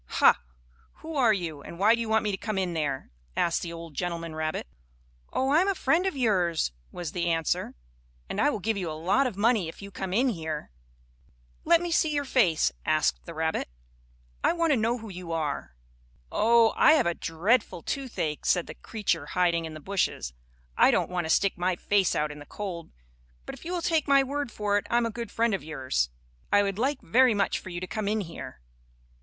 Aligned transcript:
"Ha! 0.17 0.41
Who 1.03 1.15
are 1.15 1.31
you, 1.31 1.61
and 1.61 1.77
why 1.77 1.93
do 1.93 2.01
you 2.01 2.09
want 2.09 2.23
me 2.23 2.31
to 2.31 2.35
come 2.37 2.57
in 2.57 2.73
there?" 2.73 3.11
asked 3.37 3.61
the 3.61 3.71
old 3.71 3.93
gentleman 3.93 4.33
rabbit. 4.33 4.65
"Oh, 5.31 5.49
I 5.49 5.61
am 5.61 5.67
a 5.67 5.75
friend 5.75 6.07
of 6.07 6.17
yours," 6.17 6.71
was 6.91 7.11
the 7.11 7.27
answer, 7.29 7.75
"and 8.27 8.41
I 8.41 8.49
will 8.49 8.57
give 8.57 8.77
you 8.77 8.89
a 8.89 8.97
lot 8.97 9.27
of 9.27 9.37
money 9.37 9.67
if 9.67 9.79
you 9.79 9.91
come 9.91 10.11
in 10.11 10.29
here." 10.29 10.71
"Let 11.65 11.81
me 11.81 11.91
see 11.91 12.11
your 12.11 12.25
face," 12.25 12.71
asked 12.83 13.27
the 13.27 13.35
rabbit, 13.35 13.69
"I 14.43 14.53
want 14.53 14.71
to 14.71 14.75
know 14.75 14.97
who 14.97 15.09
you 15.09 15.33
are." 15.33 15.75
"Oh! 16.31 16.73
I 16.75 16.93
have 16.93 17.05
a 17.05 17.13
dreadful 17.13 17.83
toothache," 17.83 18.43
said 18.43 18.65
the 18.65 18.73
creature 18.73 19.27
hiding 19.27 19.65
in 19.65 19.75
the 19.75 19.79
bushes. 19.79 20.33
"I 20.75 20.89
don't 20.89 21.11
want 21.11 21.25
to 21.25 21.29
stick 21.29 21.59
my 21.59 21.75
face 21.75 22.15
out 22.15 22.31
in 22.31 22.39
the 22.39 22.47
cold. 22.47 22.89
But 23.45 23.53
if 23.53 23.65
you 23.65 23.71
will 23.71 23.83
take 23.83 24.07
my 24.07 24.23
word 24.23 24.51
for 24.51 24.79
it 24.79 24.87
I 24.89 24.97
am 24.97 25.05
a 25.05 25.11
good 25.11 25.29
friend 25.29 25.53
of 25.53 25.63
yours. 25.63 26.09
I 26.51 26.63
would 26.63 26.79
like 26.79 27.01
very 27.03 27.35
much 27.35 27.59
for 27.59 27.69
you 27.69 27.79
to 27.79 27.85
come 27.85 28.07
in 28.07 28.21
here." 28.21 28.61